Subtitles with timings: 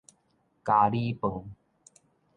[0.63, 1.43] 咖哩飯